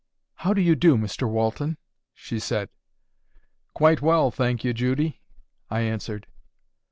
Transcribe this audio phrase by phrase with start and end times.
[0.37, 1.77] "How do you do, Mr Walton?"
[2.15, 2.69] she said.
[3.75, 5.21] "Quite well, thank you, Judy,"
[5.69, 6.25] I answered.